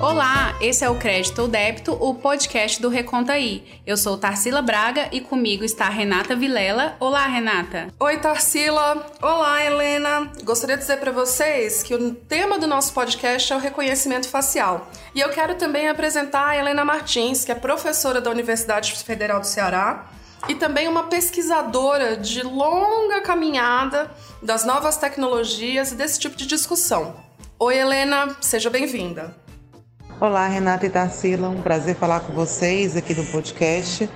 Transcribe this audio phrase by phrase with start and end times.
[0.00, 3.64] Olá, esse é o Crédito ou Débito, o podcast do Reconta aí.
[3.84, 6.96] Eu sou Tarsila Braga e comigo está Renata Vilela.
[7.00, 7.88] Olá, Renata.
[7.98, 9.04] Oi, Tarsila.
[9.20, 10.30] Olá, Helena.
[10.44, 14.88] Gostaria de dizer para vocês que o tema do nosso podcast é o reconhecimento facial.
[15.16, 19.46] E eu quero também apresentar a Helena Martins, que é professora da Universidade Federal do
[19.46, 20.06] Ceará
[20.48, 24.08] e também uma pesquisadora de longa caminhada
[24.40, 27.16] das novas tecnologias e desse tipo de discussão.
[27.58, 29.47] Oi, Helena, seja bem-vinda.
[30.20, 34.10] Olá, Renata e Tarsila, um prazer falar com vocês aqui no podcast,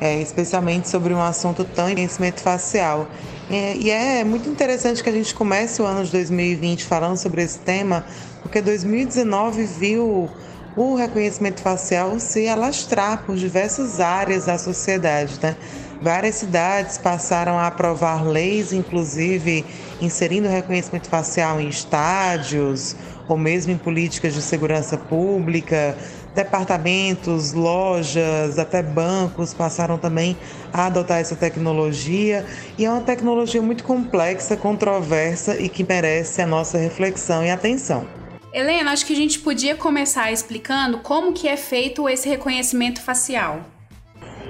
[0.00, 3.06] é, especialmente sobre um assunto tão conhecimento facial.
[3.48, 7.40] É, e é muito interessante que a gente comece o ano de 2020 falando sobre
[7.40, 8.04] esse tema,
[8.42, 10.28] porque 2019 viu
[10.74, 15.54] o reconhecimento facial se alastrar por diversas áreas da sociedade, né?
[16.04, 19.64] Várias cidades passaram a aprovar leis, inclusive
[20.02, 22.94] inserindo reconhecimento facial em estádios,
[23.26, 25.96] ou mesmo em políticas de segurança pública,
[26.34, 30.36] departamentos, lojas, até bancos passaram também
[30.74, 32.44] a adotar essa tecnologia
[32.76, 38.06] e é uma tecnologia muito complexa, controversa e que merece a nossa reflexão e atenção.
[38.52, 43.73] Helena, acho que a gente podia começar explicando como que é feito esse reconhecimento facial.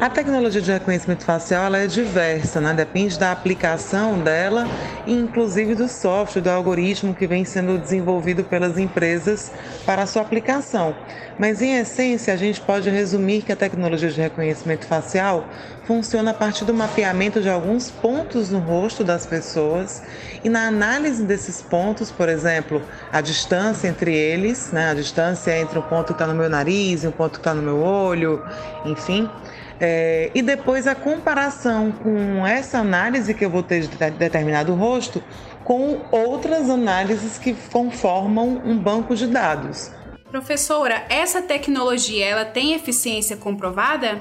[0.00, 2.74] A tecnologia de reconhecimento facial é diversa, né?
[2.74, 4.66] depende da aplicação dela
[5.06, 9.52] e inclusive do software, do algoritmo que vem sendo desenvolvido pelas empresas
[9.86, 10.96] para a sua aplicação.
[11.38, 15.48] Mas em essência, a gente pode resumir que a tecnologia de reconhecimento facial
[15.86, 20.02] funciona a partir do mapeamento de alguns pontos no rosto das pessoas
[20.42, 24.90] e na análise desses pontos, por exemplo, a distância entre eles, né?
[24.90, 27.54] a distância entre um ponto que está no meu nariz e um ponto que está
[27.54, 28.42] no meu olho,
[28.84, 29.30] enfim
[29.80, 35.22] é, e depois a comparação com essa análise que eu vou ter de determinado rosto
[35.64, 39.90] com outras análises que conformam um banco de dados.
[40.30, 44.20] Professora, essa tecnologia ela tem eficiência comprovada?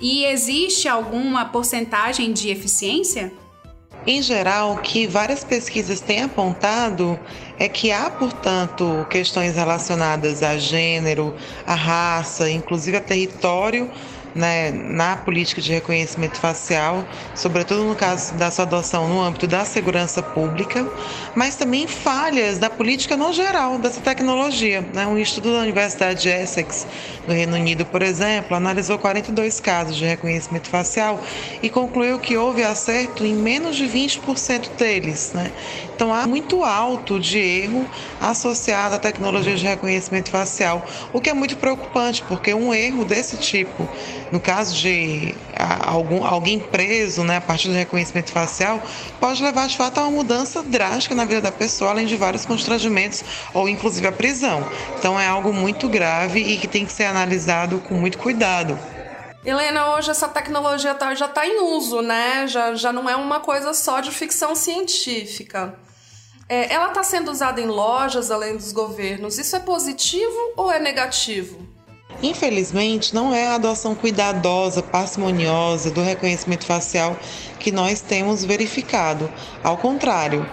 [0.00, 3.32] E existe alguma porcentagem de eficiência?
[4.06, 7.18] Em geral, o que várias pesquisas têm apontado
[7.58, 11.34] é que há, portanto, questões relacionadas a gênero,
[11.66, 13.90] a raça, inclusive a território
[14.34, 19.64] né, na política de reconhecimento facial, sobretudo no caso da sua adoção no âmbito da
[19.64, 20.86] segurança pública,
[21.34, 24.84] mas também falhas da política no geral dessa tecnologia.
[24.92, 25.06] Né?
[25.06, 26.86] Um estudo da Universidade de Essex,
[27.26, 31.20] no Reino Unido, por exemplo, analisou 42 casos de reconhecimento facial
[31.62, 35.32] e concluiu que houve acerto em menos de 20% deles.
[35.32, 35.52] Né?
[35.94, 37.88] Então há muito alto de erro
[38.20, 43.36] associado à tecnologia de reconhecimento facial, o que é muito preocupante, porque um erro desse
[43.36, 43.88] tipo
[44.34, 48.82] no caso de algum, alguém preso né, a partir do reconhecimento facial,
[49.20, 52.44] pode levar de fato a uma mudança drástica na vida da pessoa, além de vários
[52.44, 53.22] constrangimentos
[53.52, 54.66] ou inclusive a prisão.
[54.98, 58.76] Então é algo muito grave e que tem que ser analisado com muito cuidado.
[59.44, 62.48] Helena, hoje essa tecnologia tá, já está em uso, né?
[62.48, 65.74] Já, já não é uma coisa só de ficção científica.
[66.48, 69.38] É, ela está sendo usada em lojas além dos governos.
[69.38, 71.58] Isso é positivo ou é negativo?
[72.22, 77.14] Infelizmente, não é a adoção cuidadosa, parcimoniosa do reconhecimento facial
[77.58, 79.30] que nós temos verificado.
[79.62, 80.48] Ao contrário,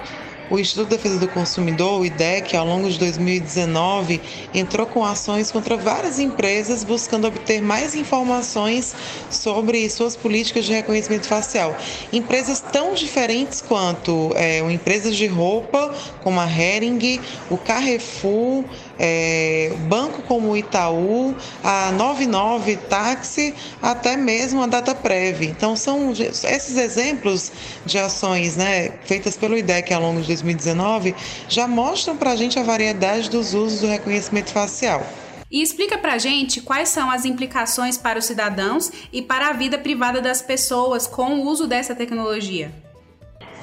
[0.52, 4.20] o Instituto de Defesa do Consumidor, o IDEC, ao longo de 2019,
[4.54, 8.94] entrou com ações contra várias empresas buscando obter mais informações
[9.30, 11.74] sobre suas políticas de reconhecimento facial.
[12.12, 18.66] Empresas tão diferentes quanto é, empresas de roupa, como a Hering, o Carrefour,
[19.00, 25.46] é, banco como o Itaú, a 99 Táxi, até mesmo a DataPrev.
[25.46, 27.54] Então, são esses exemplos
[27.86, 31.16] de ações né, feitas pelo IDEC ao longo de 2019
[31.48, 35.06] já mostram para a gente a variedade dos usos do reconhecimento facial.
[35.50, 39.78] E explica para gente quais são as implicações para os cidadãos e para a vida
[39.78, 42.72] privada das pessoas com o uso dessa tecnologia.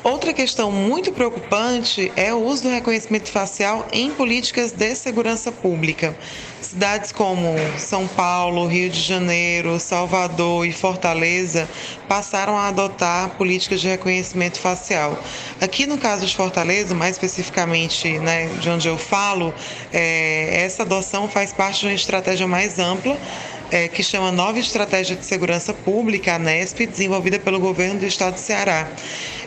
[0.08, 6.16] Outra questão muito preocupante é o uso do reconhecimento facial em políticas de segurança pública.
[6.62, 11.68] Cidades como São Paulo, Rio de Janeiro, Salvador e Fortaleza
[12.08, 15.22] passaram a adotar políticas de reconhecimento facial.
[15.60, 19.52] Aqui no caso de Fortaleza, mais especificamente né, de onde eu falo,
[19.92, 23.14] é, essa adoção faz parte de uma estratégia mais ampla
[23.70, 28.34] é, que chama Nova Estratégia de Segurança Pública, a NESP, desenvolvida pelo governo do estado
[28.34, 28.88] do Ceará.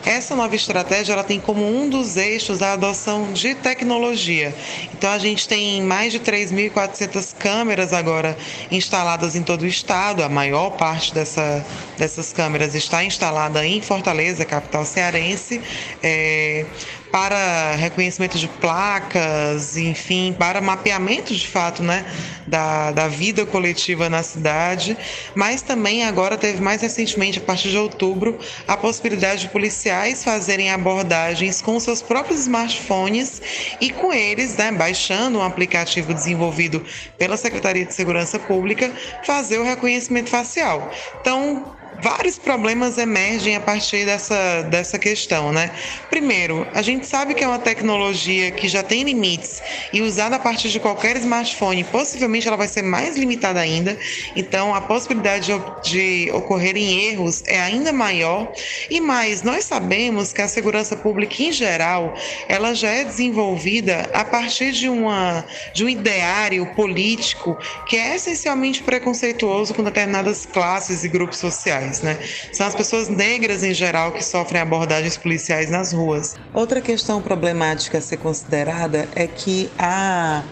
[0.04, 4.52] Essa nova estratégia ela tem como um dos eixos a adoção de tecnologia.
[4.92, 8.36] Então a gente tem mais de 3.400 câmeras agora
[8.70, 10.24] instaladas em todo o estado.
[10.24, 11.64] A maior parte dessa,
[11.96, 15.60] dessas câmeras está instalada em Fortaleza, capital cearense.
[16.02, 16.66] É,
[17.12, 22.06] para reconhecimento de placas, enfim, para mapeamento de fato né,
[22.46, 24.96] da, da vida coletiva na cidade,
[25.34, 30.70] mas também agora teve mais recentemente, a partir de outubro, a possibilidade de policiais fazerem
[30.70, 33.42] abordagens com seus próprios smartphones
[33.78, 36.82] e com eles, né, baixando um aplicativo desenvolvido
[37.18, 38.90] pela Secretaria de Segurança Pública,
[39.22, 40.90] fazer o reconhecimento facial.
[41.20, 45.70] Então, vários problemas emergem a partir dessa, dessa questão, né?
[46.08, 49.62] Primeiro, a gente sabe que é uma tecnologia que já tem limites
[49.92, 53.96] e usada a partir de qualquer smartphone, possivelmente ela vai ser mais limitada ainda,
[54.34, 55.52] então a possibilidade
[55.82, 58.52] de, de ocorrerem erros é ainda maior.
[58.90, 62.14] E mais, nós sabemos que a segurança pública em geral,
[62.48, 67.56] ela já é desenvolvida a partir de, uma, de um ideário político
[67.86, 72.18] que é essencialmente preconceituoso com determinadas classes e grupos sociais né?
[72.52, 76.34] São as pessoas negras em geral que sofrem abordagens policiais nas ruas.
[76.54, 80.42] Outra questão problemática a ser considerada é que a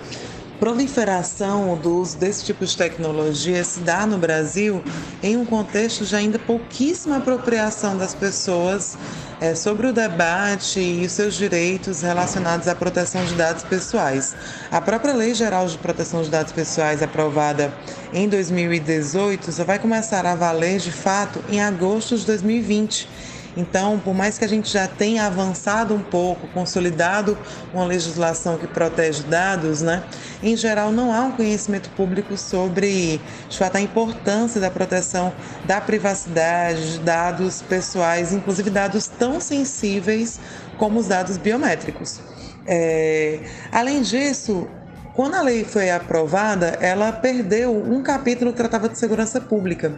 [0.59, 4.85] proliferação do uso desse tipo de tecnologia se dá no Brasil
[5.23, 8.97] em um contexto de ainda pouquíssima apropriação das pessoas
[9.41, 14.37] é, sobre o debate e os seus direitos relacionados à proteção de dados pessoais.
[14.71, 17.73] A própria Lei Geral de Proteção de Dados Pessoais, aprovada
[18.13, 23.09] em 2018, só vai começar a valer de fato em agosto de 2020
[23.57, 27.37] então, por mais que a gente já tenha avançado um pouco, consolidado
[27.73, 30.03] uma legislação que protege dados, né,
[30.43, 35.33] em geral não há um conhecimento público sobre de fato, a importância da proteção
[35.65, 40.41] da privacidade, de dados pessoais, inclusive dados tão sensíveis
[40.77, 42.21] como os dados biométricos.
[42.67, 43.41] É,
[43.73, 44.69] além disso,
[45.15, 49.93] quando a lei foi aprovada, ela perdeu um capítulo que tratava de segurança pública.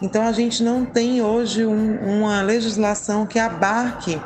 [0.00, 4.20] Então, a gente não tem hoje um, uma legislação que abarque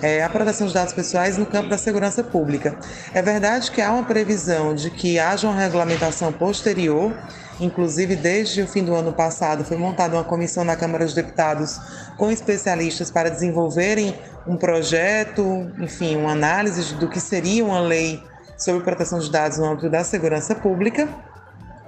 [0.00, 2.76] é, a proteção de dados pessoais no campo da segurança pública.
[3.14, 7.12] É verdade que há uma previsão de que haja uma regulamentação posterior
[7.60, 11.78] Inclusive, desde o fim do ano passado, foi montada uma comissão na Câmara dos Deputados
[12.16, 18.20] com especialistas para desenvolverem um projeto, enfim, uma análise do que seria uma lei
[18.56, 21.08] sobre proteção de dados no âmbito da segurança pública.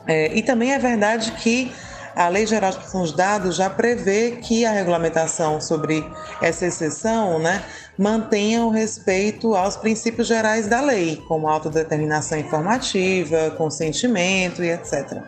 [0.06, 1.72] É, e também é verdade que
[2.14, 6.04] a Lei Geral de Proteção de Dados já prevê que a regulamentação sobre
[6.40, 7.64] essa exceção né,
[7.98, 15.22] mantenha o respeito aos princípios gerais da lei, como autodeterminação informativa, consentimento e etc.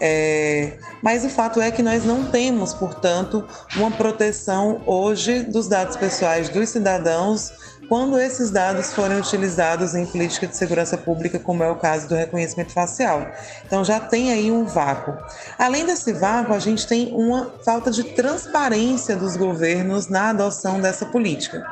[0.00, 3.46] É, mas o fato é que nós não temos, portanto,
[3.76, 7.52] uma proteção hoje dos dados pessoais dos cidadãos
[7.88, 12.14] quando esses dados forem utilizados em política de segurança pública, como é o caso do
[12.14, 13.26] reconhecimento facial.
[13.66, 15.16] Então já tem aí um vácuo.
[15.58, 21.06] Além desse vácuo, a gente tem uma falta de transparência dos governos na adoção dessa
[21.06, 21.64] política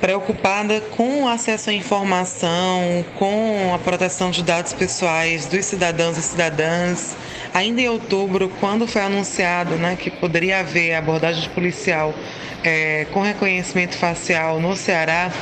[0.00, 6.22] preocupada com o acesso à informação, com a proteção de dados pessoais dos cidadãos e
[6.22, 7.16] cidadãs.
[7.58, 12.14] Ainda em outubro, quando foi anunciado né, que poderia haver abordagem policial
[12.62, 15.32] é, com reconhecimento facial no Ceará,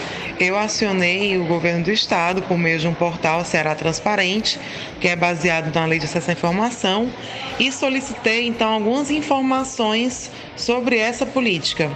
[0.40, 4.58] eu acionei o governo do estado por meio de um portal Ceará Transparente,
[4.98, 7.12] que é baseado na Lei de Acesso à Informação,
[7.58, 11.90] e solicitei então algumas informações sobre essa política.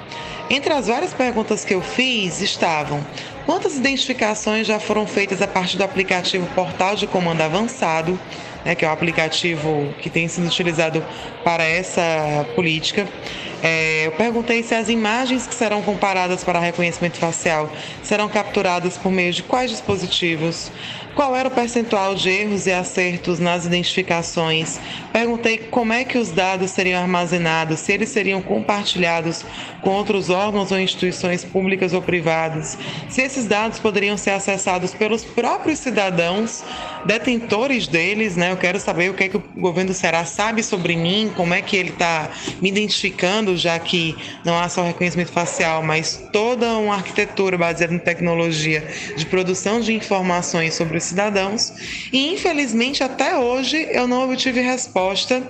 [0.50, 3.02] Entre as várias perguntas que eu fiz estavam:
[3.46, 8.20] quantas identificações já foram feitas a partir do aplicativo Portal de Comando Avançado?
[8.64, 11.02] Né, que é o aplicativo que tem sido utilizado
[11.42, 13.08] para essa política.
[13.62, 17.70] É, eu perguntei se as imagens que serão comparadas para reconhecimento facial
[18.02, 20.72] serão capturadas por meio de quais dispositivos,
[21.14, 24.80] qual era o percentual de erros e acertos nas identificações.
[25.12, 29.44] Perguntei como é que os dados seriam armazenados, se eles seriam compartilhados
[29.80, 35.24] com outros órgãos ou instituições públicas ou privadas, se esses dados poderiam ser acessados pelos
[35.24, 36.62] próprios cidadãos,
[37.04, 38.52] detentores deles, né?
[38.52, 41.54] Eu quero saber o que, é que o governo do Ceará sabe sobre mim, como
[41.54, 46.76] é que ele está me identificando, já que não há só reconhecimento facial, mas toda
[46.76, 48.86] uma arquitetura baseada em tecnologia
[49.16, 51.72] de produção de informações sobre os cidadãos.
[52.12, 55.42] E infelizmente até hoje eu não obtive resposta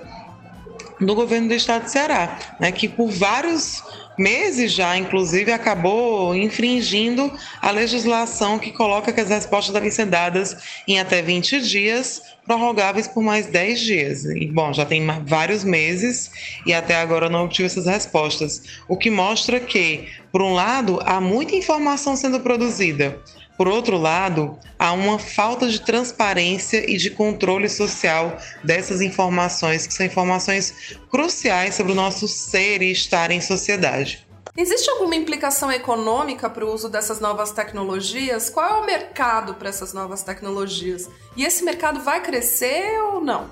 [1.01, 3.83] do governo do estado de Ceará, né, que por vários
[4.19, 10.57] meses já, inclusive, acabou infringindo a legislação que coloca que as respostas devem ser dadas
[10.87, 14.25] em até 20 dias, prorrogáveis por mais 10 dias.
[14.25, 16.33] E, bom, já tem vários meses
[16.67, 21.21] e até agora não obtive essas respostas, o que mostra que, por um lado, há
[21.21, 23.21] muita informação sendo produzida,
[23.57, 29.95] por outro lado, há uma falta de transparência e de controle social dessas informações, que
[29.95, 34.27] são informações cruciais sobre o nosso ser e estar em sociedade.
[34.57, 38.51] Existe alguma implicação econômica para o uso dessas novas tecnologias?
[38.51, 41.09] Qual é o mercado para essas novas tecnologias?
[41.37, 43.47] E esse mercado vai crescer ou não?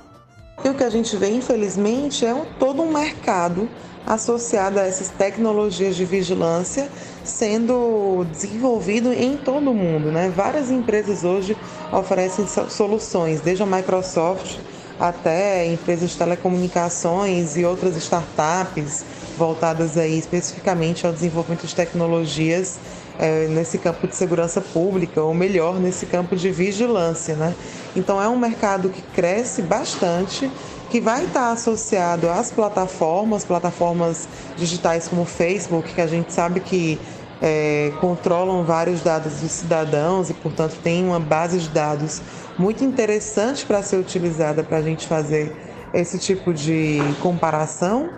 [0.64, 3.68] E o que a gente vê, infelizmente, é um, todo um mercado
[4.04, 6.90] associado a essas tecnologias de vigilância
[7.22, 10.10] sendo desenvolvido em todo o mundo.
[10.10, 10.32] Né?
[10.34, 11.56] Várias empresas hoje
[11.92, 14.58] oferecem soluções, desde a Microsoft
[14.98, 19.04] até empresas de telecomunicações e outras startups
[19.38, 22.78] voltadas aí especificamente ao desenvolvimento de tecnologias
[23.18, 27.34] é, nesse campo de segurança pública, ou melhor, nesse campo de vigilância.
[27.34, 27.54] Né?
[27.96, 30.50] Então é um mercado que cresce bastante,
[30.90, 36.60] que vai estar associado às plataformas, plataformas digitais como o Facebook, que a gente sabe
[36.60, 36.98] que
[37.40, 42.20] é, controlam vários dados dos cidadãos e, portanto, tem uma base de dados
[42.58, 45.54] muito interessante para ser utilizada para a gente fazer
[45.94, 48.10] esse tipo de comparação.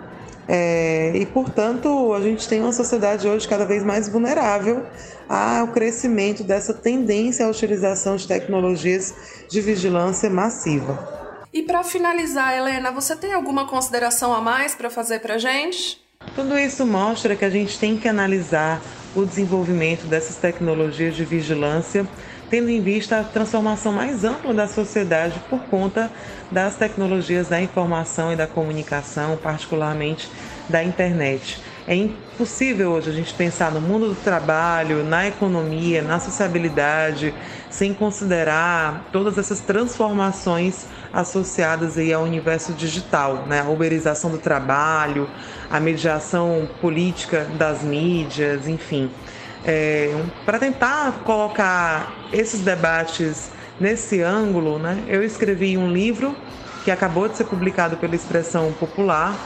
[0.47, 4.83] É, e, portanto, a gente tem uma sociedade hoje cada vez mais vulnerável
[5.29, 9.13] ao crescimento dessa tendência à utilização de tecnologias
[9.49, 11.21] de vigilância massiva.
[11.53, 16.01] E para finalizar, Helena, você tem alguma consideração a mais para fazer para gente?
[16.35, 18.81] Tudo isso mostra que a gente tem que analisar
[19.15, 22.07] o desenvolvimento dessas tecnologias de vigilância,
[22.51, 26.11] tendo em vista a transformação mais ampla da sociedade por conta
[26.51, 30.29] das tecnologias da informação e da comunicação, particularmente
[30.67, 31.63] da internet.
[31.87, 37.33] É impossível hoje a gente pensar no mundo do trabalho, na economia, na sociabilidade,
[37.69, 43.61] sem considerar todas essas transformações associadas aí ao universo digital, né?
[43.61, 45.29] A uberização do trabalho,
[45.69, 49.09] a mediação política das mídias, enfim.
[49.63, 50.15] É,
[50.45, 56.35] Para tentar colocar esses debates nesse ângulo, né, eu escrevi um livro
[56.83, 59.37] que acabou de ser publicado pela Expressão Popular,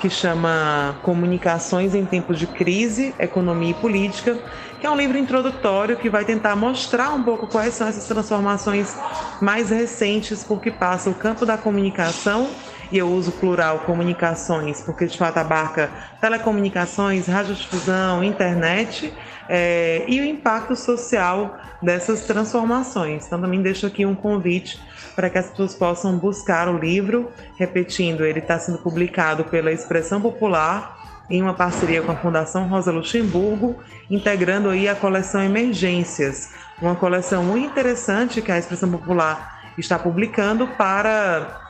[0.00, 4.36] que chama Comunicações em Tempos de Crise, Economia e Política,
[4.80, 8.94] que é um livro introdutório que vai tentar mostrar um pouco quais são essas transformações
[9.40, 12.50] mais recentes por que passa o campo da comunicação
[12.92, 19.12] e eu uso plural comunicações, porque de fato abarca telecomunicações, radiodifusão, internet
[19.48, 23.26] é, e o impacto social dessas transformações.
[23.26, 24.78] Então também deixo aqui um convite
[25.16, 27.32] para que as pessoas possam buscar o livro.
[27.56, 32.92] Repetindo, ele está sendo publicado pela Expressão Popular em uma parceria com a Fundação Rosa
[32.92, 33.76] Luxemburgo,
[34.10, 40.66] integrando aí a coleção Emergências, uma coleção muito interessante que a Expressão Popular está publicando
[40.66, 41.61] para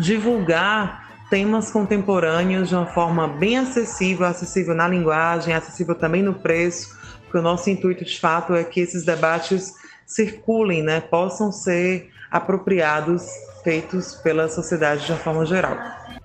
[0.00, 6.98] divulgar temas contemporâneos de uma forma bem acessível, acessível na linguagem, acessível também no preço,
[7.22, 13.24] porque o nosso intuito de fato é que esses debates circulem, né, possam ser apropriados,
[13.62, 15.76] feitos pela sociedade de uma forma geral.